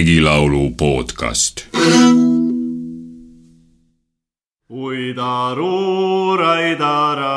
regilaulu 0.00 0.70
podcast. 0.76 1.68
Uidaru 4.70 6.36
raidara, 6.40 7.36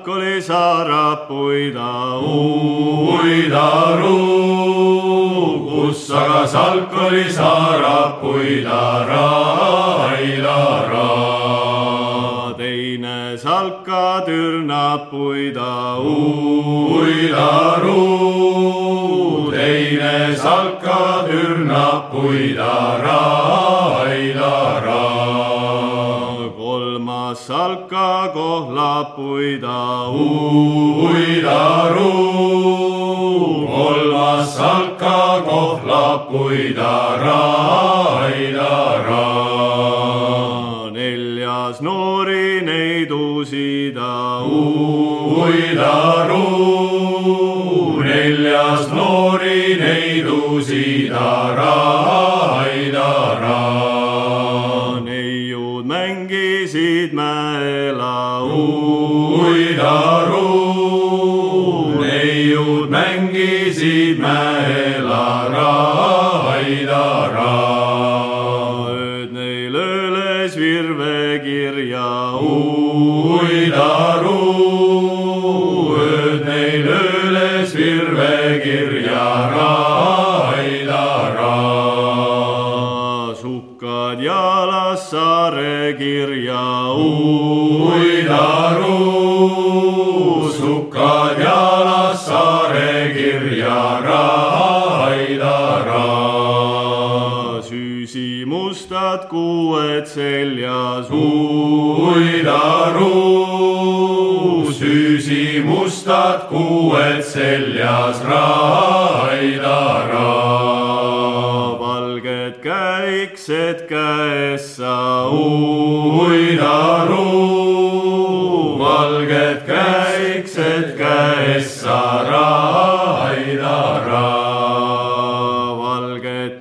oli 0.07 0.41
saarapuida 0.41 2.19
uidaru, 2.23 4.19
kus 5.67 6.11
aga 6.11 6.47
salk 6.47 6.93
oli 7.07 7.25
saarapuida 7.37 8.81
raidara 9.09 10.47
teine 12.57 13.37
salka 13.37 14.05
türnab 14.27 15.09
puida 15.11 15.73
uidaru, 16.95 18.03
teine 19.51 20.35
salka 20.35 21.01
türnab 21.27 22.11
puida 22.11 22.75
salka 27.47 28.27
kohlab 28.35 29.15
puida 29.15 29.81
uidaru, 31.09 32.15
kolmas 33.71 34.49
salka 34.57 35.19
kohlab 35.47 36.25
puida 36.31 36.95
raidara 37.23 38.49
neljas 40.97 41.77
noori 41.87 42.49
neidusida 42.69 44.13
uidaru, 45.39 46.43
neljas 48.09 48.83
noori 48.97 49.61
neidusida 49.85 51.29
raidara. 51.56 51.56
Mängisid 73.67 73.96
kuued 99.97 100.07
seljas 100.07 101.09
uidaru, 101.09 103.09
süüsi 104.71 105.63
mustad 105.65 106.49
kuued 106.49 107.23
seljas 107.23 108.21
raidara. 108.21 108.37
valged 111.79 112.61
käiksed 112.61 113.87
käes 113.89 114.75
sa 114.77 115.29
uidaru, 115.29 115.76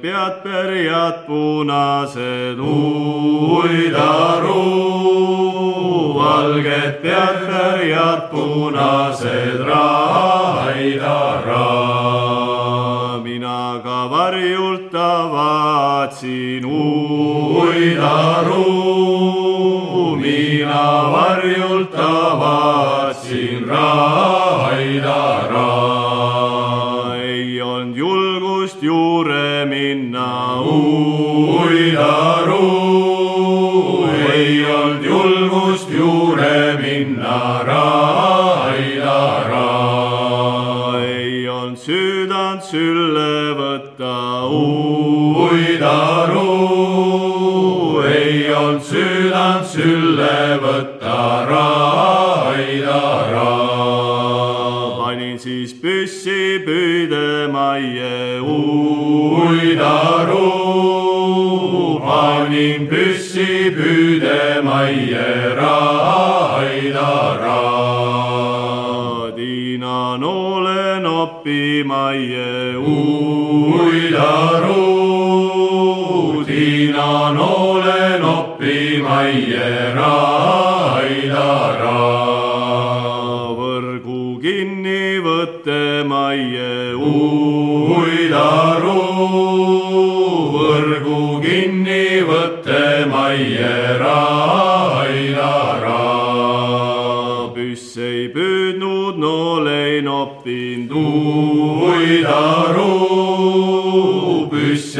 pead 0.06 0.34
pärjad 0.42 1.16
punased 1.26 2.58
uidaru, 2.62 4.62
valged 6.18 6.94
pead 7.02 7.36
pärjad 7.48 8.20
punased 8.30 9.58
raidara. 9.70 11.70
mina 13.24 13.62
ka 13.84 13.98
varjult 14.12 14.84
tavatsin 14.94 16.64
uidaru, 17.62 18.65
uidaru, 58.46 60.40
panin 62.06 62.86
püssi 62.90 63.74
püüdemaie 63.76 65.45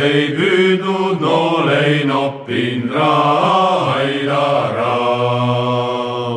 ei 0.06 0.26
püüdnud, 0.36 1.20
nool 1.20 1.68
ei 1.72 2.04
noppinud, 2.08 2.92
raidara. 2.96 4.94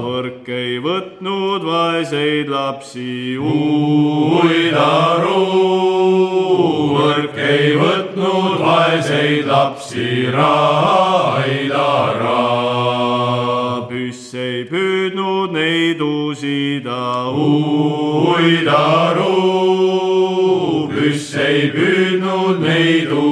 võrk 0.06 0.50
ei 0.50 0.80
võtnud 0.84 1.64
vaeseid 1.68 2.50
lapsi 2.50 3.38
uidaru, 3.38 5.46
võrk 6.96 7.38
ei 7.38 7.76
võtnud 7.80 8.60
vaeseid 8.64 9.46
lapsi, 9.48 10.30
raidara. 10.36 12.46
püss 13.90 14.34
ei 14.34 14.66
püüdnud 14.70 15.52
neid 15.54 16.02
usida 16.02 17.32
uidaru, 17.34 19.36
püss 20.94 21.36
ei 21.38 21.70
püüdnud 21.74 22.60
neid 22.64 23.12
usida, 23.12 23.29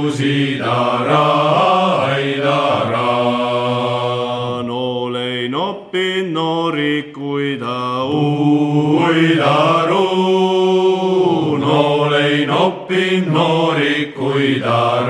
noorikuida, 14.59 15.05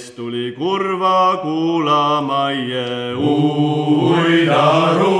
kes 0.00 0.10
tuli 0.16 0.52
kurva 0.56 1.36
kuulama 1.42 2.50
jäi 2.52 3.14
uidaru, 3.20 5.12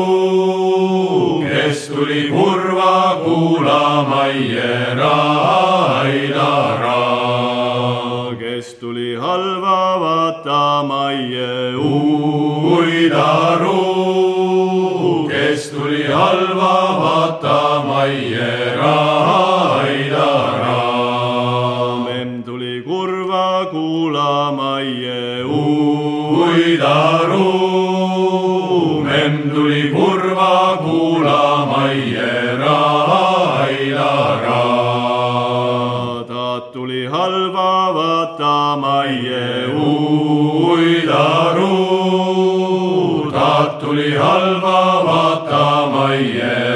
kes 1.45 1.89
tuli 1.89 2.23
kurva 2.33 3.21
kuulama 3.25 4.25
raidara. 5.01 6.31
kes 8.41 8.75
tuli 8.81 9.15
halva 9.17 10.01
vaatama 10.01 11.13
jäi 11.13 11.75
uidaru, 12.73 13.85
kes 15.29 15.71
tuli 15.71 16.05
halva 16.07 16.75
vaatama 17.03 18.01
raidara. 18.01 19.30
Jäi 39.11 39.67
uidaru, 40.71 41.77
ta 43.33 43.53
tuli 43.81 44.11
halva 44.15 44.81
vaatama 45.07 46.07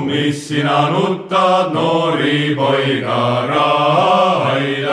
mis 0.06 0.48
sina 0.48 0.80
nutad, 0.90 1.72
noori 1.72 2.54
poiga, 2.56 3.46
raidara. 3.52 4.86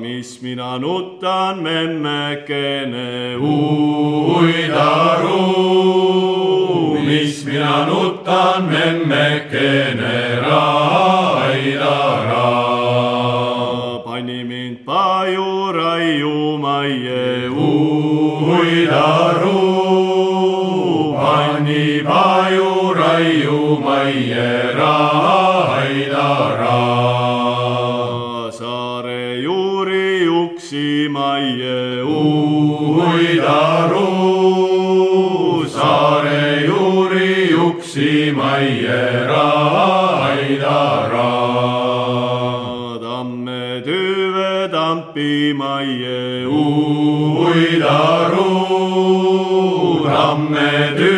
mis 0.00 0.42
mina 0.42 0.78
nutan, 0.78 1.54
memmekene 1.62 3.03
uidaru, 4.44 5.40
mis 7.06 7.36
mina 7.46 7.76
nutan, 7.88 8.60
memmekene, 8.72 10.18
raidara. 10.44 12.50
pani 14.04 14.40
mind 14.50 14.76
paju 14.86 15.52
raiuma 15.76 16.76
jäi 17.06 17.48
uidaru, 18.48 19.62
pani 21.22 21.86
paju 22.08 22.72
raiuma 23.00 23.98
raidara. 24.80 26.80
saare 28.58 29.22
juuri 29.46 30.06
juksima 30.24 31.30
jäi 31.38 32.02
uidaru, 33.04 34.23
tampima 45.44 45.82
jäi 45.82 46.46
uidaru, 46.46 48.00
tamme 50.04 51.13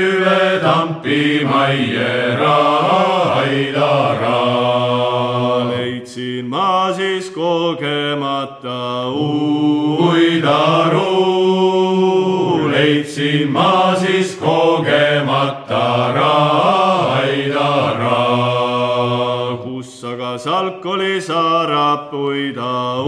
salk 21.16 21.16
oli 21.16 21.22
saarapuida 21.22 23.02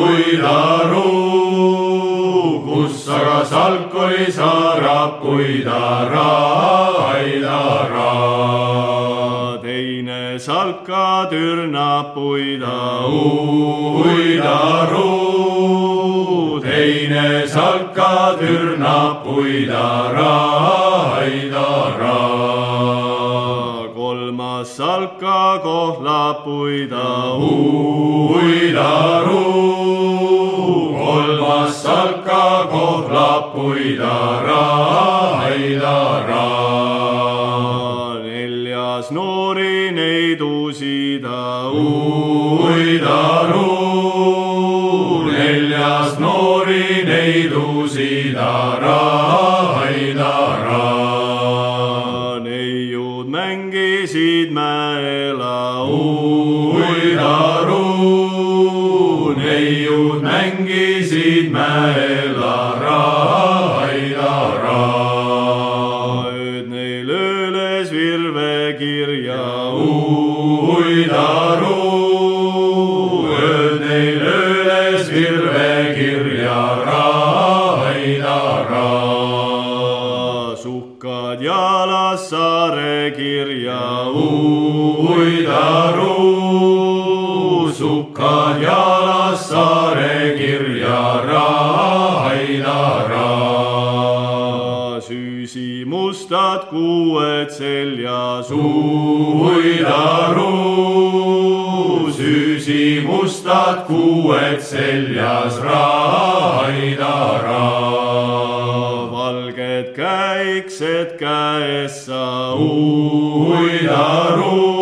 uidaru, 0.00 1.02
kus 2.64 3.08
aga 3.08 3.44
salk 3.44 3.94
oli 3.94 4.32
saarapuida 4.32 6.08
raidara. 6.12 7.26
teine 9.62 10.38
salka 10.38 11.28
türnapuida 11.30 13.04
uidaru, 14.04 15.10
teine 16.62 17.46
salka 17.46 18.36
türnapuida 18.40 20.12
raidara. 20.16 21.50
kolmas 22.10 22.29
salka 24.64 25.60
kohlapuida 25.62 27.08
uidaru, 28.30 29.44
kolmas 31.00 31.82
salka 31.82 32.46
kohlapuida 32.72 34.16
raidara. 34.48 35.78
neljas 38.24 39.10
noori 39.10 39.90
neid 39.98 40.40
usida 40.40 41.42
uidaru, 41.72 43.68
neljas 45.32 46.18
noor. 46.18 46.40
neidusid 47.04 48.36
ära, 48.36 48.40
aidara. 48.40 48.99
uidaru, 85.20 86.16
sukkad 87.72 88.62
jalas 88.62 89.48
saare 89.48 90.34
kirja 90.38 91.02
raidara. 91.28 93.30
süüsi 95.00 95.84
mustad 95.86 96.60
kuued 96.70 97.50
seljas, 97.50 98.50
uidaru, 98.50 100.52
süüsi 102.12 103.02
mustad 103.06 103.86
kuued 103.86 104.60
seljas 104.60 105.58
raidara. 105.64 107.70
valged 109.10 109.94
käiksed 109.96 111.18
käes 111.18 112.06
sa, 112.06 112.54
uidaru, 112.54 113.40
valged 113.48 114.79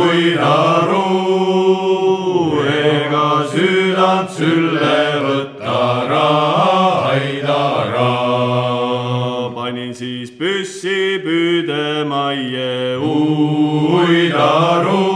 uidaru, 0.00 1.06
ega 2.74 3.28
südant 3.52 4.30
sülle 4.30 5.00
võtta 5.26 5.82
raidara. 6.12 7.10
panin 9.70 9.92
siis 9.94 10.30
püssi 10.38 11.20
püüdemajje, 11.24 12.98
uidaru, 13.94 15.06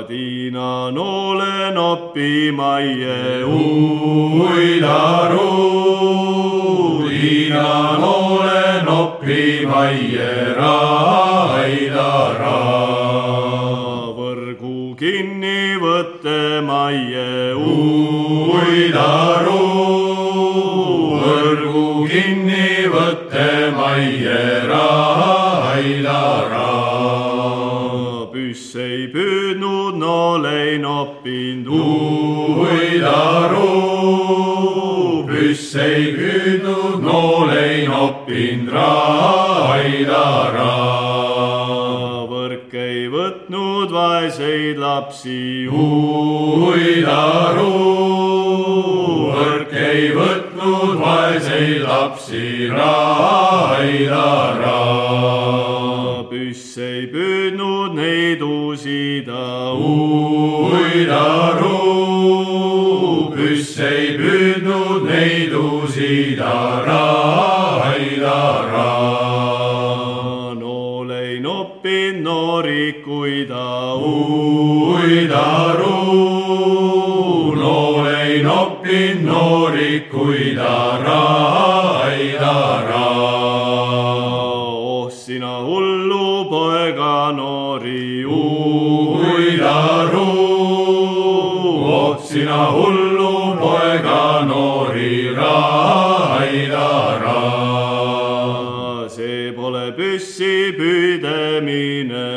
Tiina 0.08 0.90
noole 0.90 1.56
noppimajje, 1.78 3.44
uidaru, 3.44 4.67
püss 28.48 28.76
ei 28.80 29.02
püüdnud, 29.12 29.98
nool 30.00 30.46
ei 30.48 30.78
noppinud, 30.80 31.68
uidaru, 32.64 33.66
püss 35.28 35.76
ei 35.76 36.16
püüdnud, 36.16 37.04
nool 37.04 37.52
ei 37.52 37.84
noppinud 37.90 38.72
raidara. 38.72 40.72
võrk 42.32 42.72
ei 42.72 43.04
võtnud 43.12 43.92
vaeseid 43.92 44.80
lapsi, 44.80 45.68
uidaru, 45.68 47.68
võrk 49.36 49.76
ei 49.76 50.08
võtnud 50.16 50.37
uidaru, 61.08 61.72
püss 63.32 63.80
ei 63.80 64.12
püüdnud 64.18 65.06
neid 65.08 65.52
usida 65.56 66.84
raidara. 66.88 68.92
nool 70.60 71.10
ei 71.10 71.40
noppinud 71.40 72.22
noorikuida, 72.28 73.64
uidaru, 74.12 75.96
nool 77.56 78.06
ei 78.06 78.42
noppinud 78.42 79.24
noorikuida 79.24 80.76
raidara. 81.08 83.08
oh 84.92 85.10
sina 85.10 85.64
hullu 85.64 86.44
poega 86.50 87.32
noori, 87.32 88.24
uidaru, 88.24 89.86
oh 89.86 89.97
sina 92.38 92.70
hullu 92.74 93.58
poega 93.60 94.46
noori 94.48 95.14
raidara. 95.38 96.68
see 99.14 99.50
pole 99.56 99.86
püssi 99.98 100.54
püüdemine, 100.78 102.27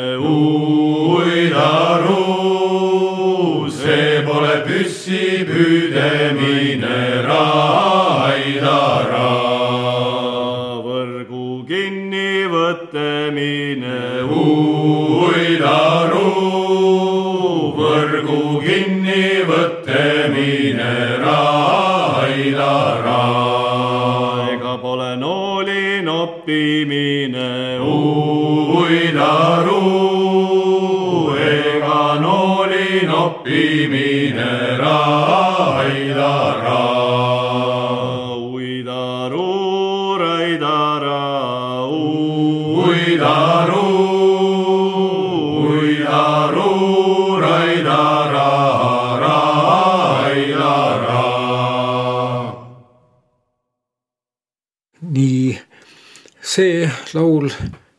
laul 57.14 57.48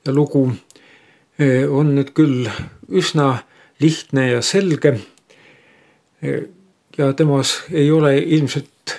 ja 0.06 0.14
lugu 0.14 0.46
on 1.70 1.96
nüüd 1.96 2.12
küll 2.14 2.48
üsna 2.94 3.44
lihtne 3.82 4.28
ja 4.32 4.42
selge. 4.42 5.00
ja 6.98 7.14
temas 7.14 7.56
ei 7.72 7.92
ole 7.92 8.18
ilmselt 8.18 8.96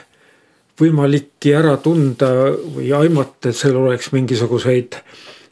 võimalikki 0.80 1.54
ära 1.54 1.76
tunda 1.76 2.30
või 2.74 2.90
aimata, 2.92 3.48
et 3.48 3.56
seal 3.56 3.76
oleks 3.78 4.10
mingisuguseid 4.12 4.98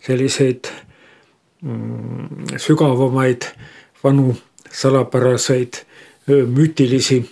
selliseid 0.02 0.70
mm, 1.62 2.58
sügavamaid, 2.58 3.46
vanu, 4.02 4.34
salapäraseid, 4.72 5.84
müütilisi 6.26 7.22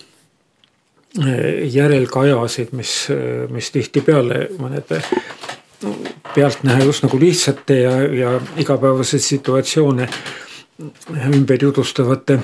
järelkajasid, 1.75 2.71
mis, 2.77 2.93
mis 3.51 3.71
tihtipeale 3.75 4.45
mõnede 4.59 5.01
pealtnäha 6.35 6.83
just 6.83 7.03
nagu 7.03 7.19
lihtsate 7.19 7.79
ja, 7.81 7.95
ja 8.13 8.41
igapäevaseid 8.57 9.21
situatsioone 9.21 10.07
ümber 11.35 11.61
jutustavate 11.61 12.39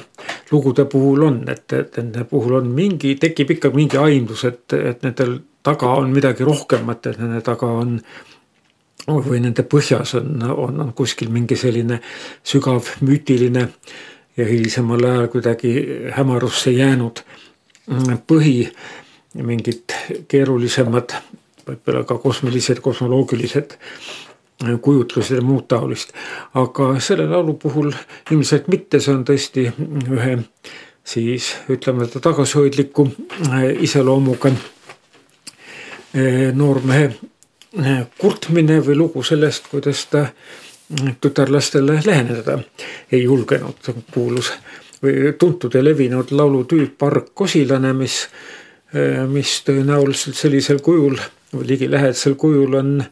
lugude 0.52 0.86
puhul 0.86 1.24
on, 1.26 1.44
et, 1.50 1.74
et 1.74 1.98
nende 1.98 2.24
puhul 2.30 2.60
on 2.60 2.68
mingi, 2.70 3.16
tekib 3.20 3.56
ikka 3.58 3.72
mingi 3.74 3.98
aimdus, 3.98 4.44
et, 4.46 4.74
et 4.74 5.04
nendel 5.06 5.40
taga 5.66 5.96
on 6.00 6.12
midagi 6.14 6.46
rohkemat, 6.46 7.10
et 7.12 7.22
nende 7.22 7.42
taga 7.46 7.70
on 7.82 7.98
või 9.08 9.40
nende 9.40 9.64
põhjas 9.64 10.18
on, 10.20 10.44
on, 10.52 10.82
on 10.84 10.94
kuskil 10.94 11.32
mingi 11.32 11.56
selline 11.60 12.02
sügav 12.44 12.92
müütiline 13.02 13.68
ja 14.38 14.46
hilisemal 14.46 15.06
ajal 15.08 15.30
kuidagi 15.32 15.74
hämarusse 16.16 16.74
jäänud 16.76 17.24
põhi, 18.28 18.68
mingid 19.48 19.96
keerulisemad, 20.28 21.14
võib-olla 21.68 22.04
ka 22.08 22.18
kosmilised, 22.24 22.82
kosmoloogilised 22.82 23.78
kujutlused 24.82 25.38
ja 25.38 25.44
muud 25.46 25.68
taolist. 25.70 26.14
aga 26.54 27.00
selle 27.00 27.28
laulu 27.30 27.54
puhul 27.62 27.92
ilmselt 28.32 28.68
mitte, 28.68 29.00
see 29.00 29.14
on 29.14 29.26
tõesti 29.28 29.68
ühe 30.10 30.38
siis 31.08 31.56
ütleme 31.70 32.08
tagasihoidliku 32.08 33.08
iseloomuga 33.80 34.52
noormehe 36.54 37.12
kurtmine 38.18 38.80
või 38.84 38.98
lugu 38.98 39.24
sellest, 39.24 39.70
kuidas 39.72 40.06
ta 40.12 40.26
tütarlastele 41.22 42.02
läheneda 42.06 42.58
ei 43.12 43.24
julgenud, 43.24 43.92
kuulus 44.14 44.52
või 45.04 45.34
tuntud 45.40 45.76
ja 45.76 45.84
levinud 45.84 46.32
laulutüüp 46.32 47.04
Arg 47.04 47.32
Kosilane, 47.34 47.94
mis, 47.94 48.22
mis 49.32 49.58
tõenäoliselt 49.68 50.40
sellisel 50.40 50.82
kujul 50.84 51.20
ligilähedasel 51.54 52.36
kujul 52.36 52.74
on 52.76 53.04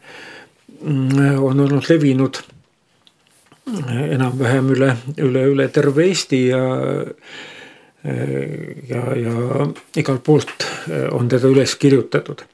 Mm, 0.84 1.38
on 1.38 1.60
olnud 1.60 1.86
levinud 1.88 2.38
enam-vähem 4.12 4.68
üle, 4.74 4.90
üle, 5.18 5.44
üle 5.50 5.68
terve 5.72 6.04
Eesti 6.10 6.42
ja 6.50 6.60
ja, 8.86 9.00
ja 9.18 9.66
igalt 9.98 10.22
poolt 10.22 10.66
on 11.16 11.28
teda 11.28 11.48
üles 11.50 11.74
kirjutatud. 11.80 12.44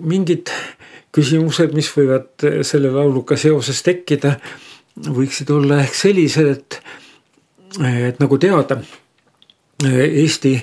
mingid 0.00 0.50
küsimused, 1.14 1.74
mis 1.76 1.90
võivad 1.94 2.46
selle 2.66 2.90
lauluga 2.90 3.36
seoses 3.38 3.82
tekkida, 3.86 4.34
võiksid 4.96 5.52
olla 5.52 5.82
ehk 5.84 5.94
sellised, 5.94 6.48
et, 6.48 6.80
et 7.86 8.18
nagu 8.20 8.38
teada, 8.38 8.80
Eesti 9.84 10.56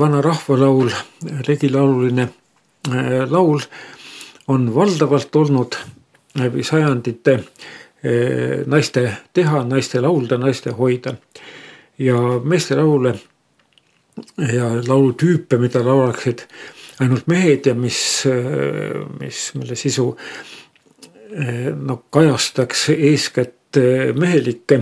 vana 0.00 0.24
rahvalaul, 0.24 0.90
regilaululine 1.46 2.28
laul 3.30 3.60
on 4.48 4.74
valdavalt 4.74 5.36
olnud 5.36 5.76
läbi 6.38 6.62
sajandite 6.62 7.32
eh, 7.34 8.66
naiste 8.66 9.06
teha, 9.32 9.64
naiste 9.64 10.00
laulda, 10.00 10.38
naiste 10.38 10.70
hoida. 10.70 11.14
ja 11.98 12.14
meestelaule 12.44 13.14
ja 14.52 14.70
laulutüüpe, 14.88 15.58
mida 15.58 15.84
laulaksid 15.84 16.42
ainult 17.00 17.26
mehed 17.26 17.66
ja 17.66 17.74
mis, 17.74 18.26
eh, 18.26 19.00
mis, 19.20 19.50
mille 19.54 19.76
sisu 19.76 20.16
no 21.76 21.96
kajastaks 22.10 22.88
eeskätt 22.94 23.76
mehelikke 24.14 24.80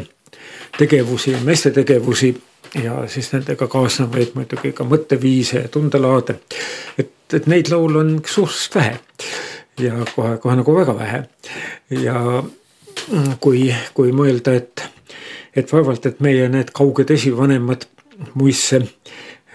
tegevusi, 0.78 1.36
meeste 1.44 1.70
tegevusi 1.70 2.34
ja 2.82 3.02
siis 3.06 3.32
nendega 3.32 3.66
kaasnevaid 3.68 4.32
muidugi 4.34 4.72
ka 4.72 4.84
mõtteviise 4.88 5.66
ja 5.66 5.68
tundelaade. 5.68 6.38
et, 6.98 7.12
et 7.32 7.46
neid 7.46 7.68
laule 7.72 7.98
on 7.98 8.14
suhteliselt 8.24 8.74
vähe 8.74 9.00
ja 9.78 10.04
kohe, 10.14 10.36
kohe 10.38 10.56
nagu 10.56 10.74
väga 10.74 10.98
vähe. 10.98 11.22
ja 11.90 12.42
kui, 13.40 13.74
kui 13.94 14.12
mõelda, 14.12 14.54
et, 14.54 14.84
et 15.56 15.72
vaevalt, 15.72 16.06
et 16.06 16.20
meie 16.20 16.48
need 16.48 16.72
kauged 16.74 17.10
esivanemad 17.10 17.86
muistse 18.34 18.82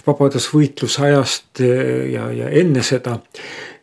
vabadusvõitluse 0.07 1.03
ajast 1.03 1.61
ja, 2.11 2.29
ja 2.31 2.49
enne 2.49 2.83
seda, 2.83 3.19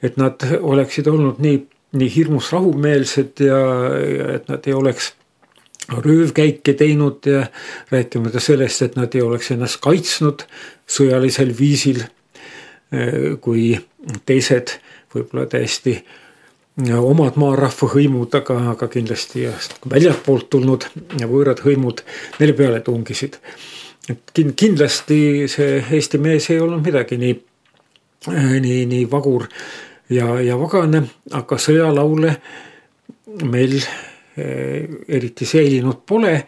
et 0.02 0.16
nad 0.20 0.40
oleksid 0.60 1.08
olnud 1.10 1.40
nii, 1.44 1.60
nii 2.00 2.10
hirmus 2.14 2.50
rahumeelsed 2.52 3.44
ja, 3.44 3.60
ja 4.00 4.32
et 4.38 4.48
nad 4.48 4.66
ei 4.66 4.76
oleks 4.76 5.12
röövkäike 5.88 6.72
teinud 6.72 7.26
ja 7.26 7.46
rääkimata 7.90 8.40
sellest, 8.40 8.82
et 8.82 8.96
nad 8.96 9.14
ei 9.14 9.22
oleks 9.22 9.50
ennast 9.50 9.80
kaitsnud 9.84 10.46
sõjalisel 10.86 11.54
viisil. 11.58 12.04
kui 13.40 13.72
teised 14.26 14.70
võib-olla 15.14 15.48
täiesti 15.50 15.96
omad 17.00 17.38
maarahva 17.40 17.88
hõimud, 17.90 18.34
aga, 18.38 18.56
aga 18.74 18.88
kindlasti 18.88 19.48
väljastpoolt 19.90 20.46
tulnud 20.50 20.86
võõrad 21.18 21.64
hõimud 21.64 22.04
neile 22.38 22.54
peale 22.54 22.80
tungisid. 22.80 23.38
et 24.08 24.32
kindlasti 24.56 25.48
see 25.48 25.84
Eesti 25.90 26.18
mees 26.18 26.50
ei 26.50 26.60
olnud 26.60 26.84
midagi 26.84 27.16
nii, 27.16 27.34
nii, 28.60 28.86
nii 28.86 29.10
vagur 29.10 29.48
ja, 30.10 30.40
ja 30.40 30.58
vagane, 30.58 31.02
aga 31.32 31.58
sõjalaule 31.58 32.36
meil 33.44 33.76
eh, 33.78 34.13
eriti 34.36 35.46
säilinud 35.46 36.02
pole. 36.06 36.46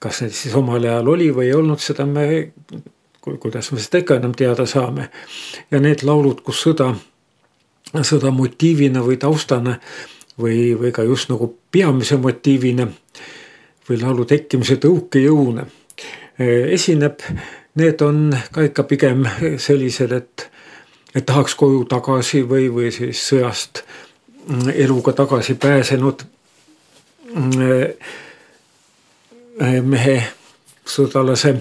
kas 0.00 0.22
need 0.22 0.32
siis 0.32 0.54
omal 0.56 0.84
ajal 0.84 1.08
oli 1.12 1.28
või 1.34 1.50
ei 1.50 1.54
olnud, 1.54 1.78
seda 1.78 2.06
me, 2.08 2.52
kuidas 3.20 3.72
me 3.72 3.80
seda 3.80 4.00
ikka 4.00 4.16
enam 4.16 4.32
teada 4.34 4.66
saame. 4.66 5.10
ja 5.70 5.80
need 5.80 6.02
laulud, 6.02 6.40
kus 6.42 6.62
sõda 6.66 6.94
sõda 8.02 8.30
motiivina 8.30 9.02
või 9.02 9.18
taustana 9.18 9.78
või, 10.38 10.74
või 10.78 10.92
ka 10.92 11.02
just 11.02 11.30
nagu 11.30 11.50
peamise 11.72 12.16
motiivina 12.16 12.86
või 13.88 14.00
laulu 14.00 14.24
tekkimise 14.24 14.78
tõukejõuna 14.80 15.66
esineb. 16.70 17.20
Need 17.74 18.02
on 18.02 18.30
ka 18.52 18.64
ikka 18.66 18.84
pigem 18.88 19.24
sellised, 19.58 20.12
et, 20.12 20.46
et 21.14 21.26
tahaks 21.26 21.54
koju 21.54 21.84
tagasi 21.90 22.42
või, 22.48 22.68
või 22.72 22.90
siis 22.94 23.20
sõjast 23.28 23.84
eluga 24.74 25.12
tagasi 25.12 25.54
pääsenud 25.60 26.24
mehe, 29.82 30.16
sõdalase 30.86 31.56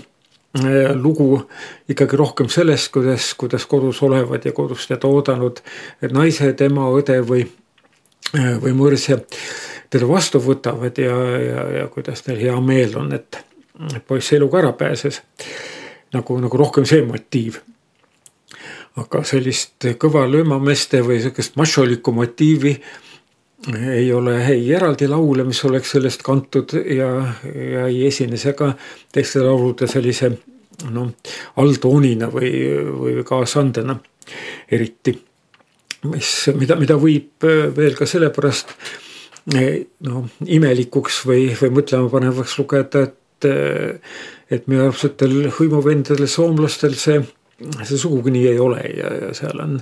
Äh, 0.57 0.95
lugu 0.95 1.43
ikkagi 1.89 2.17
rohkem 2.17 2.47
sellest, 2.49 2.89
kuidas, 2.91 3.33
kuidas 3.37 3.67
kodus 3.69 4.01
olevad 4.01 4.45
ja 4.45 4.51
kodus 4.51 4.87
teda 4.89 5.05
oodanud 5.07 5.59
naised, 6.09 6.61
ema, 6.65 6.87
õde 6.97 7.19
või, 7.21 7.43
äh, 8.33 8.55
või 8.57 8.73
mõrsja 8.73 9.19
teda 9.93 10.07
vastu 10.09 10.41
võtavad 10.41 10.97
ja, 10.97 11.17
ja, 11.43 11.67
ja 11.77 11.83
kuidas 11.93 12.25
neil 12.25 12.41
hea 12.41 12.55
meel 12.65 12.97
on, 12.97 13.13
et 13.13 13.37
poiss 14.09 14.33
eluga 14.33 14.63
ära 14.63 14.73
pääses. 14.73 15.21
nagu, 16.13 16.39
nagu 16.41 16.57
rohkem 16.57 16.85
see 16.85 17.05
motiiv. 17.05 17.61
aga 18.97 19.21
sellist 19.23 19.85
kõva 20.01 20.25
löömameeste 20.25 21.05
või 21.05 21.21
sihukest 21.21 21.61
mašolikku 21.61 22.11
motiivi 22.11 22.73
ei 23.67 24.13
ole 24.13 24.37
ei 24.47 24.71
eraldi 24.73 25.07
laule, 25.07 25.43
mis 25.43 25.59
oleks 25.67 25.91
sellest 25.95 26.23
kantud 26.23 26.73
ja, 26.79 27.09
ja 27.43 27.87
ei 27.87 28.05
esine 28.07 28.39
see 28.39 28.53
ka 28.57 28.71
teiste 29.11 29.43
laulude 29.43 29.87
sellise 29.89 30.31
noh, 30.93 31.09
alltoonina 31.59 32.29
või, 32.31 32.51
või 33.01 33.25
kaasandena 33.27 33.97
eriti. 34.71 35.17
mis, 36.07 36.31
mida, 36.55 36.77
mida 36.79 36.95
võib 36.95 37.47
veel 37.75 37.97
ka 37.99 38.07
sellepärast 38.07 38.71
noh, 40.07 40.29
imelikuks 40.45 41.23
või, 41.27 41.49
või 41.59 41.73
mõtlemapanevaks 41.79 42.55
lugeda, 42.61 43.03
et, 43.09 43.49
et 44.55 44.71
meie 44.71 44.87
armsatel 44.87 45.49
hõimuvendadel 45.57 46.31
soomlastel 46.31 46.95
see, 46.95 47.19
see 47.83 47.99
sugugi 47.99 48.31
nii 48.35 48.47
ei 48.53 48.59
ole 48.63 48.83
ja, 48.95 49.13
ja 49.25 49.33
seal 49.35 49.59
on 49.65 49.79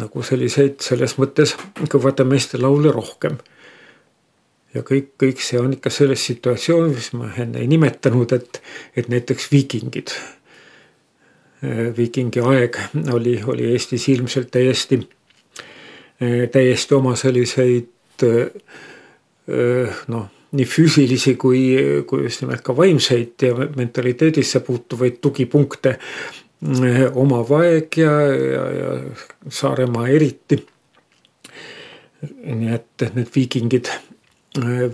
nagu 0.00 0.24
selliseid 0.26 0.80
selles 0.84 1.16
mõttes 1.20 1.54
kõvade 1.92 2.24
meeste 2.24 2.60
laule 2.60 2.92
rohkem. 2.94 3.38
ja 4.74 4.82
kõik, 4.86 5.14
kõik 5.18 5.40
see 5.42 5.58
on 5.60 5.72
ikka 5.74 5.90
selles 5.90 6.26
situatsioonis, 6.26 6.96
mis 6.96 7.12
ma 7.18 7.30
enne 7.42 7.58
ei 7.58 7.66
nimetanud, 7.70 8.32
et, 8.32 8.62
et 8.96 9.08
näiteks 9.08 9.50
viikingid. 9.52 10.12
viikingi 11.96 12.40
aeg 12.40 12.76
oli, 13.12 13.40
oli 13.46 13.72
Eestis 13.72 14.08
ilmselt 14.08 14.50
täiesti 14.50 15.02
täiesti 16.52 16.94
oma 16.94 17.14
selliseid 17.16 18.24
noh, 20.08 20.26
nii 20.52 20.66
füüsilisi 20.66 21.36
kui, 21.40 21.62
kui 22.06 22.24
just 22.26 22.42
nimelt 22.44 22.62
ka 22.66 22.74
vaimseid 22.76 23.46
ja 23.46 23.68
mentaliteedisse 23.76 24.60
puutuvaid 24.66 25.20
tugipunkte 25.22 25.96
omav 26.60 27.52
aeg 27.56 27.96
ja, 27.96 28.12
ja, 28.36 28.64
ja 28.76 28.92
Saaremaa 29.48 30.08
eriti. 30.08 30.60
nii 32.44 32.74
et, 32.74 33.02
et 33.02 33.14
need 33.16 33.30
viikingid, 33.32 33.88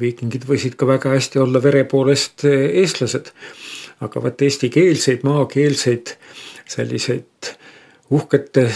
viikingid 0.00 0.44
võisid 0.46 0.76
ka 0.78 0.86
väga 0.86 1.16
hästi 1.16 1.40
olla 1.42 1.62
vere 1.62 1.84
poolest 1.84 2.44
eestlased. 2.46 3.32
aga 4.00 4.22
vot 4.22 4.42
eestikeelseid, 4.42 5.24
maakeelseid 5.24 6.12
selliseid 6.68 7.54
uhkete 8.10 8.68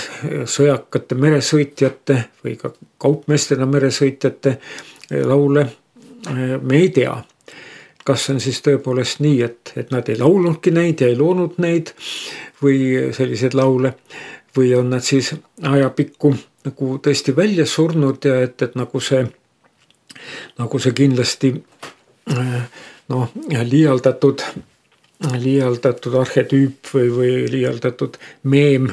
sõjakate 0.49 1.15
meresõitjate 1.15 2.17
või 2.45 2.57
ka 2.59 2.73
kaupmeestena 2.99 3.67
meresõitjate 3.67 4.57
laule 5.27 5.67
me 6.63 6.77
ei 6.77 6.89
tea 6.95 7.15
kas 8.05 8.29
on 8.33 8.41
siis 8.41 8.61
tõepoolest 8.65 9.21
nii, 9.21 9.43
et, 9.45 9.73
et 9.77 9.91
nad 9.95 10.09
ei 10.09 10.19
laulnudki 10.19 10.73
neid 10.75 11.03
ja 11.03 11.11
ei 11.11 11.19
loonud 11.19 11.59
neid 11.63 11.93
või 12.63 13.13
selliseid 13.17 13.55
laule. 13.55 13.95
või 14.57 14.75
on 14.75 14.89
nad 14.91 15.05
siis 15.07 15.35
ajapikku 15.63 16.33
nagu 16.65 16.99
tõesti 16.99 17.37
välja 17.37 17.67
surnud 17.67 18.25
ja 18.25 18.41
et, 18.43 18.63
et 18.63 18.75
nagu 18.75 19.01
see, 19.01 19.23
nagu 20.59 20.79
see 20.79 20.93
kindlasti 20.93 21.53
noh, 23.09 23.31
liialdatud 23.71 24.43
liialdatud 25.21 26.15
arhetüüp 26.17 26.91
või, 26.95 27.09
või 27.13 27.33
liialdatud 27.53 28.17
meem 28.43 28.89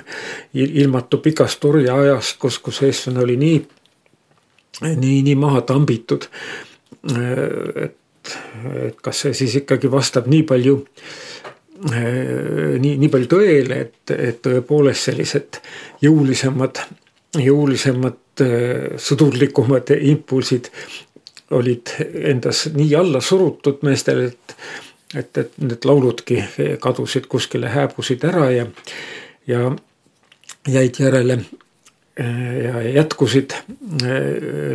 ilmatu 0.53 1.21
pikast 1.23 1.65
orjaajast, 1.65 2.37
kus, 2.39 2.59
kus 2.59 2.81
eestlane 2.83 3.23
oli 3.23 3.37
nii, 3.39 3.61
nii, 4.83 5.21
nii 5.23 5.35
maha 5.39 5.61
tambitud. 5.61 6.27
et, 7.75 7.95
et 8.87 9.01
kas 9.03 9.23
see 9.25 9.33
siis 9.37 9.57
ikkagi 9.61 9.91
vastab 9.91 10.29
nii 10.31 10.43
palju, 10.47 10.77
nii, 11.87 12.93
nii 13.03 13.11
palju 13.13 13.31
tõele, 13.31 13.81
et, 13.87 14.15
et 14.15 14.41
tõepoolest 14.45 15.09
sellised 15.09 15.61
jõulisemad, 16.03 16.81
jõulisemad 17.37 18.45
sõdurlikumad 19.01 19.93
impulsid 19.97 20.71
olid 21.57 21.93
endas 22.27 22.65
nii 22.75 22.91
alla 22.99 23.21
surutud 23.23 23.85
meestel, 23.87 24.27
et 24.27 24.57
et, 25.15 25.37
et 25.37 25.53
need 25.61 25.85
lauludki 25.87 26.41
kadusid 26.83 27.27
kuskile, 27.31 27.69
hääbusid 27.71 28.25
ära 28.27 28.49
ja, 28.51 28.65
ja 29.47 29.71
jäid 30.67 30.99
järele. 30.99 31.39
Ja 32.17 32.81
jätkusid 32.81 33.53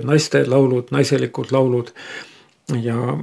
naiste 0.06 0.44
laulud, 0.46 0.92
naiselikud 0.94 1.50
laulud 1.50 1.88
ja, 2.78 3.16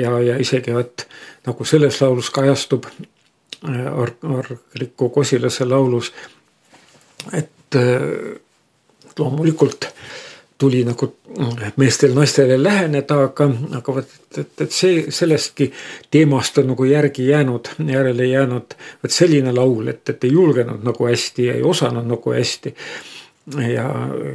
ja, 0.00 0.12
ja 0.24 0.36
isegi 0.40 0.74
vot 0.74 1.06
nagu 1.46 1.64
selles 1.68 2.00
laulus 2.00 2.30
kajastub 2.30 2.86
Ar-, 3.60 4.16
Argliku 4.24 5.10
Kosilase 5.12 5.66
laulus, 5.68 6.12
et 7.36 7.76
loomulikult 9.18 9.90
tuli 10.60 10.82
nagu 10.84 11.06
meestel 11.80 12.12
naistele 12.14 12.58
läheneda, 12.62 13.16
aga, 13.24 13.46
aga 13.78 13.94
vot, 13.96 14.10
et, 14.36 14.50
et 14.60 14.74
see 14.74 15.06
sellestki 15.14 15.70
teemast 16.12 16.60
on 16.60 16.68
nagu 16.74 16.84
järgi 16.84 17.30
jäänud, 17.30 17.70
järele 17.88 18.26
jäänud 18.28 18.76
vot 19.02 19.14
selline 19.14 19.54
laul, 19.56 19.88
et, 19.92 20.02
et 20.12 20.28
ei 20.28 20.34
julgenud 20.36 20.84
nagu 20.84 21.08
hästi 21.08 21.48
ei 21.54 21.64
osanud 21.64 22.08
nagu 22.10 22.34
hästi. 22.36 22.74
ja, 23.56 23.86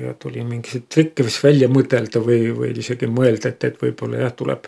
ja 0.06 0.14
tuli 0.20 0.44
mingisuguseid 0.44 0.90
trikke 0.90 1.24
vist 1.28 1.44
välja 1.44 1.70
mõtelda 1.70 2.20
või, 2.26 2.50
või 2.58 2.74
isegi 2.82 3.08
mõelda, 3.08 3.54
et, 3.54 3.64
et 3.70 3.78
võib-olla 3.82 4.26
jah, 4.26 4.34
tuleb, 4.36 4.66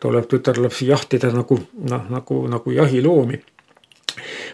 tuleb 0.00 0.28
tütarlapsi 0.28 0.88
jahtida 0.90 1.32
nagu 1.32 1.58
noh, 1.88 2.06
nagu, 2.10 2.44
nagu 2.50 2.74
jahiloomi 2.74 3.40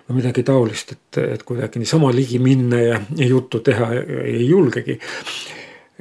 või 0.09 0.21
midagi 0.21 0.45
taolist, 0.47 0.93
et, 0.95 1.19
et 1.19 1.43
kuidagi 1.43 1.81
niisama 1.83 2.13
ligi 2.15 2.39
minna 2.39 2.81
ja, 2.81 3.01
ja 3.17 3.27
juttu 3.27 3.61
teha 3.65 3.91
ei 4.23 4.47
julgegi 4.47 4.99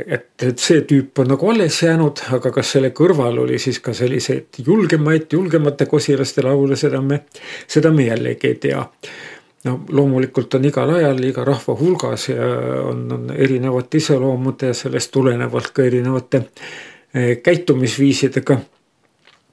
et, 0.05 0.43
et 0.43 0.59
see 0.61 0.83
tüüp 0.87 1.23
on 1.23 1.31
nagu 1.33 1.49
alles 1.51 1.79
jäänud, 1.83 2.21
aga 2.37 2.51
kas 2.53 2.75
selle 2.75 2.91
kõrval 2.95 3.41
oli 3.43 3.57
siis 3.61 3.79
ka 3.83 3.93
selliseid 3.97 4.61
julgemaid, 4.65 5.25
julgemate 5.33 5.87
kosilaste 5.89 6.45
laule, 6.45 6.77
seda 6.79 7.01
me, 7.01 7.23
seda 7.67 7.91
me 7.93 8.07
jällegi 8.11 8.51
ei 8.51 8.59
tea. 8.67 8.83
no 9.65 9.79
loomulikult 9.89 10.53
on 10.55 10.65
igal 10.69 10.93
ajal 10.95 11.23
iga 11.25 11.43
rahva 11.43 11.73
hulgas 11.75 12.29
ja 12.29 12.45
on, 12.85 13.07
on 13.11 13.31
erinevate 13.35 13.97
iseloomude 13.97 14.69
ja 14.71 14.73
sellest 14.77 15.11
tulenevalt 15.11 15.73
ka 15.73 15.83
erinevate 15.83 16.43
eh, 17.13 17.37
käitumisviisidega 17.43 18.59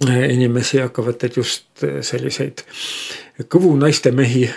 inimesi 0.09 0.79
hakkavad, 0.83 1.23
et 1.25 1.37
just 1.37 1.83
eh, 1.83 2.01
selliseid 2.03 2.65
kõvu 3.51 3.77
naistemehi 3.81 4.49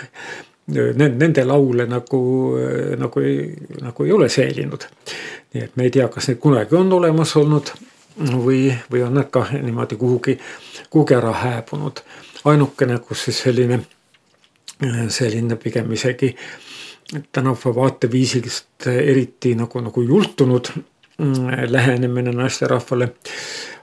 nende 0.68 1.42
laule 1.48 1.86
nagu, 1.88 2.18
nagu 3.00 3.20
ei, 3.24 3.38
nagu 3.80 4.04
ei 4.04 4.12
ole 4.12 4.28
säilinud 4.28 4.84
nii 5.54 5.64
et 5.64 5.76
me 5.76 5.86
ei 5.86 5.90
tea, 5.90 6.08
kas 6.12 6.28
neid 6.28 6.40
kunagi 6.42 6.76
on 6.76 6.92
olemas 6.92 7.34
olnud 7.40 7.72
või, 8.18 8.68
või 8.92 9.04
on 9.06 9.14
nad 9.16 9.30
kah 9.32 9.52
niimoodi 9.54 9.96
kuhugi, 9.96 10.38
kuhugi 10.90 11.14
ära 11.16 11.32
hääbunud. 11.32 12.02
ainukene, 12.44 12.98
kus 12.98 13.24
siis 13.24 13.40
selline, 13.42 13.80
selline 15.08 15.56
pigem 15.56 15.92
isegi 15.92 16.34
tänapäeva 17.32 17.74
vaateviisist 17.80 18.86
eriti 18.92 19.54
nagu, 19.54 19.80
nagu 19.80 20.02
jultunud 20.02 20.68
mm, 20.76 21.48
lähenemine 21.72 22.32
naisterahvale 22.32 23.14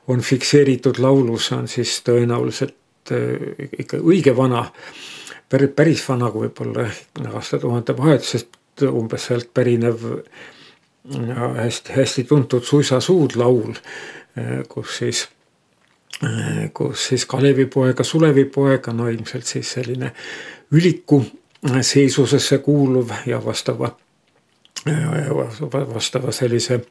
on 0.07 0.21
fikseeritud 0.21 0.99
laulus, 0.99 1.51
on 1.51 1.67
siis 1.67 1.99
tõenäoliselt 2.05 3.11
äh, 3.11 3.69
ikka 3.79 4.01
õige 4.03 4.35
vana, 4.37 4.65
päris 5.49 6.03
vana, 6.09 6.31
kui 6.31 6.47
võib-olla 6.47 6.89
aastatuhande 7.33 7.97
vahetusest 7.97 8.85
umbes 8.89 9.29
sealt 9.29 9.53
pärinev 9.53 10.01
hästi-hästi 11.57 12.23
tuntud 12.23 12.63
Suisa 12.63 12.99
suud 12.99 13.35
laul, 13.37 13.75
kus 14.67 14.97
siis, 14.97 15.27
kus 16.73 17.07
siis 17.07 17.25
Kalevipoega, 17.25 18.03
Sulevipoega, 18.03 18.93
no 18.93 19.07
ilmselt 19.09 19.45
siis 19.45 19.71
selline 19.77 20.11
üliku 20.71 21.21
seisusesse 21.81 22.57
kuuluv 22.57 23.13
ja 23.25 23.45
vastava, 23.45 23.91
vastava 25.93 26.31
sellise 26.31 26.81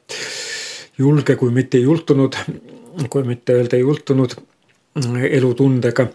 julge, 0.97 1.35
kui 1.35 1.51
mitte 1.51 1.77
jultunud, 1.77 2.35
kui 3.09 3.23
mitte 3.23 3.53
öelda 3.53 3.77
jultunud 3.77 4.35
elutundega 5.29 6.07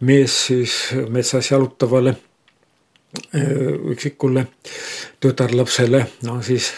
mees 0.00 0.36
siis 0.46 0.76
metsas 1.12 1.50
jalutavale 1.50 2.16
üksikule 3.92 4.46
tütarlapsele, 5.20 6.02
no 6.24 6.40
siis 6.42 6.72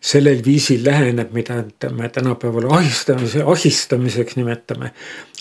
sellel 0.00 0.40
viisil 0.44 0.84
läheneb, 0.84 1.32
mida 1.32 1.64
me 1.90 2.08
tänapäeval 2.08 2.70
ahistamise, 2.78 3.42
ahistamiseks 3.42 4.36
nimetame. 4.36 4.92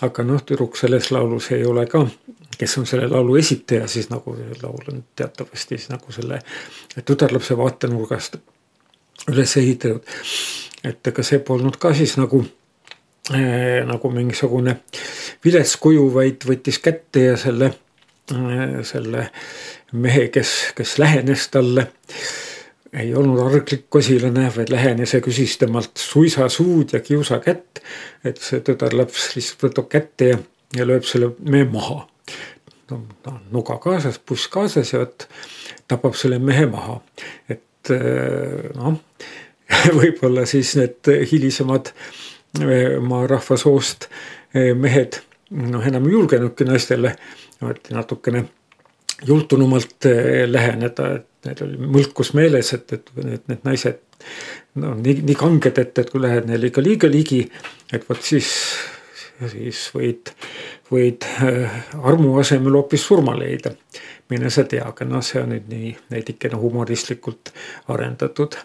aga 0.01 0.23
noh, 0.23 0.41
tüdruk 0.41 0.77
selles 0.77 1.11
laulus 1.11 1.51
ei 1.51 1.65
ole 1.65 1.85
ka, 1.85 2.05
kes 2.57 2.77
on 2.77 2.85
selle 2.89 3.07
laulu 3.09 3.35
esitaja, 3.37 3.87
siis 3.87 4.09
nagu 4.09 4.35
laul 4.63 4.89
on 4.93 5.03
teatavasti 5.15 5.77
siis 5.77 5.89
nagu 5.89 6.11
selle 6.11 6.41
tütarlapse 7.05 7.57
vaatenurgast 7.57 8.37
üles 9.29 9.57
ehitatud. 9.57 10.05
Et 10.83 11.07
ega 11.07 11.23
see 11.23 11.39
polnud 11.45 11.77
ka 11.81 11.93
siis 11.97 12.17
nagu 12.17 12.43
äh, 13.33 13.81
nagu 13.87 14.11
mingisugune 14.13 14.77
vilets 15.45 15.77
kuju, 15.81 16.07
vaid 16.13 16.45
võttis 16.47 16.81
kätte 16.83 17.27
ja 17.31 17.37
selle 17.39 17.73
äh,, 18.33 18.79
selle 18.87 19.29
mehe, 19.91 20.27
kes, 20.33 20.71
kes 20.75 20.97
lähenes 21.01 21.49
talle 21.51 21.87
ei 22.93 23.13
olnud 23.15 23.39
arglik 23.39 23.85
kosilane, 23.89 24.49
vaid 24.55 24.71
lähenes 24.71 25.13
ja 25.15 25.21
küsis 25.23 25.55
temalt 25.59 25.97
suisa 25.99 26.49
suud 26.51 26.93
ja 26.93 26.99
kiusa 26.99 27.39
kätt. 27.39 27.79
et 28.23 28.37
see 28.37 28.61
tütarlaps 28.61 29.31
lihtsalt 29.35 29.63
võtab 29.65 29.87
kätte 29.89 30.31
ja, 30.33 30.39
ja 30.75 30.85
lööb 30.85 31.07
selle 31.07 31.31
mehe 31.39 31.65
maha. 31.71 32.07
no 32.91 33.01
ta 33.23 33.35
on 33.35 33.41
nuga 33.51 33.77
kaasas, 33.81 34.19
puss 34.19 34.47
kaasas 34.51 34.93
ja 34.93 35.05
vot 35.05 35.27
tapab 35.87 36.15
selle 36.19 36.39
mehe 36.39 36.65
maha. 36.71 36.99
et 37.49 37.93
äh, 37.95 38.69
noh, 38.75 38.99
võib-olla 39.99 40.45
siis 40.49 40.75
need 40.79 41.11
hilisemad 41.31 41.91
äh, 41.91 42.97
maarahva 43.01 43.57
soost 43.59 44.07
äh, 44.07 44.71
mehed 44.77 45.21
noh, 45.51 45.83
enam 45.85 46.07
ei 46.07 46.15
julgenudki 46.15 46.67
naistele 46.67 47.15
natukene 47.61 48.45
jultunumalt 49.27 50.07
läheneda, 50.49 51.11
et 51.19 51.45
neil 51.45 51.59
oli 51.65 51.89
mõlkus 51.97 52.31
meeles, 52.33 52.71
et, 52.73 52.93
et 52.95 53.11
need, 53.21 53.43
need 53.51 53.67
naised 53.67 53.99
no 54.81 54.95
nii, 54.97 55.19
nii 55.27 55.37
kanged, 55.37 55.77
et, 55.77 55.99
et 56.01 56.09
kui 56.09 56.21
lähed 56.23 56.47
neile 56.49 56.71
ikka 56.71 56.83
liiga 56.83 57.09
ligi, 57.11 57.43
et 57.93 58.07
vot 58.09 58.21
siis, 58.25 58.49
siis 59.51 59.83
võid, 59.93 60.33
võid 60.89 61.27
armu 62.01 62.33
asemel 62.41 62.79
hoopis 62.79 63.05
surma 63.07 63.35
leida. 63.37 63.75
mine 64.31 64.49
sa 64.49 64.63
tea, 64.63 64.85
aga 64.87 65.05
noh, 65.05 65.21
see 65.21 65.41
on 65.41 65.49
nüüd 65.51 65.65
nii 65.67 65.89
veidikene 66.11 66.55
humoristlikult 66.55 67.51
arendatud 67.91 68.55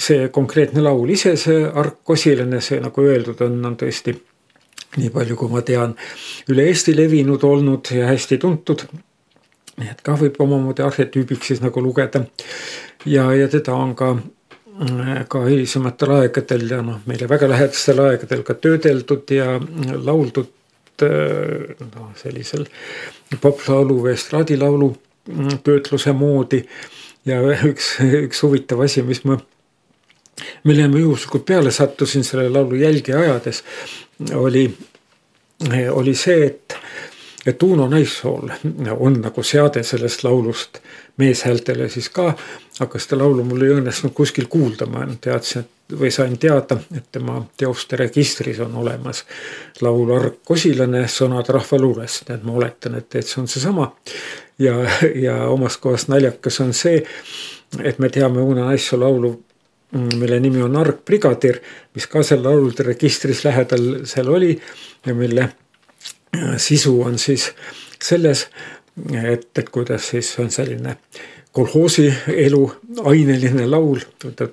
see 0.00 0.28
konkreetne 0.32 0.82
laul 0.84 1.10
ise, 1.14 1.34
see 1.40 1.64
Ark 1.64 2.02
Kosilane, 2.04 2.60
see 2.60 2.80
nagu 2.84 3.04
öeldud 3.04 3.40
on, 3.46 3.58
on 3.64 3.76
tõesti 3.80 4.14
nii 5.00 5.10
palju, 5.14 5.36
kui 5.38 5.50
ma 5.50 5.62
tean, 5.66 5.94
üle 6.52 6.66
Eesti 6.68 6.94
levinud 6.96 7.42
olnud 7.46 7.90
ja 7.94 8.08
hästi 8.10 8.38
tuntud. 8.42 8.86
nii 9.74 9.90
et 9.90 10.02
ka 10.06 10.14
võib 10.14 10.36
omamoodi 10.38 10.84
arhetüübiks 10.86 11.48
siis 11.50 11.62
nagu 11.62 11.82
lugeda. 11.82 12.24
ja, 13.06 13.32
ja 13.34 13.48
teda 13.48 13.74
on 13.74 13.94
ka, 13.94 14.14
ka 15.28 15.44
hilisematel 15.46 16.12
aegadel 16.20 16.68
ja 16.70 16.82
noh, 16.82 17.00
meile 17.06 17.28
väga 17.28 17.48
lähedastel 17.48 18.04
aegadel 18.04 18.42
ka 18.42 18.54
töödeldud 18.54 19.30
ja 19.30 19.58
lauldud 19.94 20.52
noh, 21.02 22.12
sellisel 22.20 22.68
poplaulu 23.40 24.02
või 24.04 24.12
estraadilaulu 24.14 24.92
töötluse 25.64 26.12
moodi 26.12 26.62
ja 27.26 27.40
üks, 27.66 27.96
üks 28.28 28.44
huvitav 28.44 28.84
asi, 28.84 29.02
mis 29.02 29.24
ma 29.24 29.40
millele 30.64 30.88
ma 30.88 30.98
juhuslikult 30.98 31.44
peale 31.46 31.70
sattusin 31.70 32.24
selle 32.24 32.48
laulu 32.48 32.74
jälgi 32.74 33.12
ajades, 33.12 33.62
oli, 34.34 34.66
oli 35.90 36.14
see, 36.14 36.46
et, 36.46 36.76
et 37.46 37.62
Uno 37.62 37.88
Naissool 37.88 38.50
on 38.96 39.20
nagu 39.20 39.42
seade 39.42 39.82
sellest 39.82 40.24
laulust 40.24 40.80
meeshäältele 41.16 41.88
siis 41.88 42.08
ka. 42.08 42.34
aga 42.80 42.98
seda 42.98 43.20
laulu 43.22 43.44
mul 43.46 43.62
ei 43.62 43.76
õnnestunud 43.76 44.14
kuskil 44.14 44.48
kuulda, 44.50 44.86
ma 44.90 45.06
teadsin, 45.20 45.62
et 45.62 45.74
või 45.92 46.10
sain 46.10 46.38
teada, 46.38 46.78
et 46.96 47.04
tema 47.12 47.44
teoste 47.56 47.96
registris 47.96 48.58
on 48.60 48.74
olemas 48.76 49.24
laul 49.80 50.10
Ark 50.16 50.40
Kosilane, 50.44 51.04
sõnad 51.08 51.48
rahvaluulest, 51.52 52.30
et 52.30 52.44
ma 52.44 52.56
oletan, 52.58 52.96
et, 52.98 53.14
et 53.14 53.26
see 53.26 53.40
on 53.42 53.48
seesama. 53.48 53.92
ja, 54.58 54.74
ja 55.14 55.36
omast 55.48 55.80
kohast 55.80 56.08
naljakas 56.08 56.60
on 56.60 56.72
see, 56.74 57.04
et 57.82 57.98
me 57.98 58.08
teame 58.08 58.40
Uno 58.40 58.64
Naissoo 58.64 59.00
laulu 59.00 59.34
mille 59.92 60.40
nimi 60.40 60.62
on 60.62 60.76
Argbrigadir, 60.76 61.60
mis 61.94 62.06
ka 62.10 62.22
seal 62.22 62.42
laulude 62.44 62.86
registris 62.86 63.44
lähedal 63.44 64.04
seal 64.08 64.28
oli 64.28 64.54
ja 65.06 65.14
mille 65.14 65.42
äh, 65.42 66.56
sisu 66.56 67.00
on 67.02 67.18
siis 67.18 67.52
selles, 68.02 68.48
et, 69.12 69.48
et 69.58 69.70
kuidas 69.70 70.08
siis 70.08 70.32
on 70.38 70.50
selline 70.50 70.96
kolhoosi 71.54 72.08
elu 72.26 72.64
aineline 73.04 73.66
laul, 73.70 74.00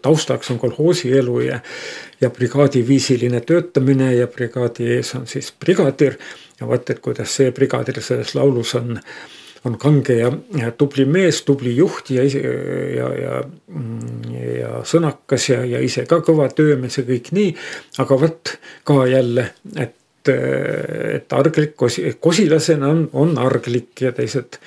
taustaks 0.02 0.52
on 0.54 0.60
kolhoosi 0.60 1.10
elu 1.18 1.40
ja, 1.42 1.60
ja 2.22 2.30
brigaadiviisiline 2.30 3.42
töötamine 3.42 4.14
ja 4.14 4.28
brigaadi 4.28 4.92
ees 4.98 5.16
on 5.18 5.28
siis 5.28 5.54
brigadir. 5.60 6.18
ja 6.60 6.68
vot, 6.68 6.90
et 6.90 7.00
kuidas 7.00 7.36
see 7.36 7.52
brigadir 7.52 8.02
selles 8.02 8.36
laulus 8.36 8.76
on 8.76 8.98
äh, 8.98 9.41
on 9.66 9.78
kange 9.78 10.16
ja, 10.18 10.32
ja 10.58 10.72
tubli 10.78 11.06
mees, 11.06 11.44
tubli 11.46 11.74
juht 11.76 12.10
ja 12.14 12.24
ise 12.26 12.42
ja, 12.96 13.10
ja, 13.14 13.42
ja 14.58 14.72
sõnakas 14.88 15.50
ja, 15.52 15.62
ja 15.68 15.82
ise 15.84 16.06
ka 16.10 16.22
kõva 16.26 16.50
töömees 16.56 16.98
ja 16.98 17.06
kõik 17.08 17.32
nii. 17.38 17.52
aga 18.02 18.18
vot 18.24 18.56
ka 18.88 19.04
jälle, 19.10 19.52
et, 19.76 20.32
et 20.32 21.38
arglik 21.38 21.76
kosi, 21.78 22.08
kosilasena 22.20 22.90
on, 22.90 23.06
on 23.14 23.38
arglik 23.42 24.02
ja 24.02 24.14
teised, 24.18 24.58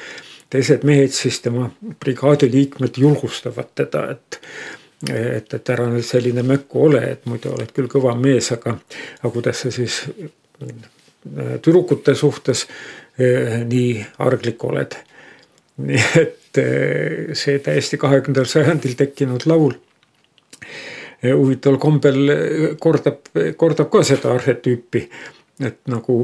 teised 0.50 0.86
mehed 0.86 1.14
siis 1.14 1.40
tema 1.42 1.68
brigaadi 2.00 2.50
liikmed 2.52 3.02
julgustavad 3.02 3.74
teda, 3.74 4.08
et 4.14 4.40
et, 5.10 5.52
et 5.52 5.70
ära 5.74 5.84
nüüd 5.90 6.06
selline 6.06 6.40
mökku 6.46 6.86
ole, 6.86 7.02
et 7.12 7.26
muidu 7.28 7.50
oled 7.52 7.68
küll 7.76 7.90
kõva 7.92 8.14
mees, 8.16 8.46
aga, 8.54 8.78
aga 9.20 9.32
kuidas 9.34 9.60
sa 9.60 9.72
siis 9.74 9.98
tüdrukute 11.64 12.14
suhtes 12.14 12.66
Eh, 13.14 13.60
nii 13.62 14.00
arglik 14.26 14.64
oled. 14.66 14.94
nii 15.86 16.00
et 16.18 16.58
eh, 16.58 17.30
see 17.38 17.60
täiesti 17.62 17.98
kahekümnendal 17.98 18.48
sajandil 18.50 18.96
tekkinud 18.98 19.46
laul 19.46 19.76
eh, 21.22 21.30
huvitaval 21.30 21.78
kombel 21.82 22.18
kordab, 22.82 23.30
kordab 23.58 23.92
ka 23.92 24.02
seda 24.06 24.34
arhetüüpi. 24.34 25.04
et 25.62 25.78
nagu, 25.86 26.18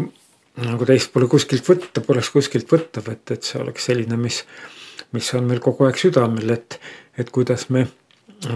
nagu 0.67 0.91
teist 0.91 1.13
pole 1.15 1.31
kuskilt 1.31 1.63
võtta, 1.71 2.03
poleks 2.03 2.33
kuskilt 2.35 2.67
võtta, 2.67 3.07
et, 3.07 3.23
et 3.31 3.47
see 3.47 3.63
oleks 3.63 3.87
selline, 3.87 4.19
mis, 4.19 4.43
mis 5.15 5.31
on 5.39 5.47
meil 5.47 5.63
kogu 5.63 5.87
aeg 5.87 5.99
südamel, 5.99 6.51
et, 6.59 6.81
et 7.15 7.31
kuidas 7.31 7.69
me 7.71 7.87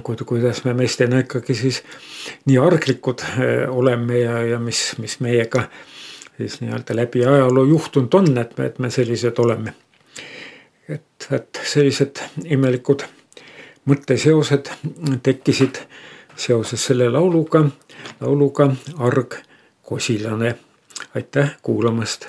kuidas 0.03 0.65
me 0.65 0.75
meestena 0.75 1.23
ikkagi 1.23 1.55
siis 1.55 1.83
nii 2.49 2.57
arglikud 2.59 3.23
oleme 3.69 4.19
ja, 4.25 4.39
ja 4.55 4.59
mis, 4.59 4.95
mis 4.99 5.21
meiega 5.21 5.69
äh, 5.69 5.94
siis 6.38 6.61
nii-öelda 6.61 6.97
läbi 6.97 7.25
ajaloo 7.27 7.64
juhtunud 7.64 8.14
on, 8.14 8.38
et 8.38 8.59
me, 8.59 8.66
et 8.66 8.79
me 8.79 8.90
sellised 8.90 9.38
oleme. 9.38 9.75
et, 10.88 11.29
et 11.31 11.61
sellised 11.64 12.20
imelikud 12.44 13.05
mõtteseosed 13.88 14.70
tekkisid 15.23 15.81
seoses 16.37 16.87
selle 16.87 17.09
lauluga, 17.11 17.64
lauluga 18.20 18.70
Arg 18.99 19.35
Kosilane. 19.83 20.55
aitäh 21.14 21.57
kuulamast 21.62 22.27